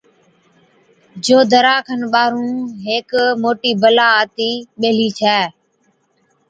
[1.25, 2.55] جو دَرا کن ٻاهرُون
[2.85, 3.09] هيڪ
[3.41, 5.39] موٽِي بَلا آتِي ٻيهلِي ڇَي۔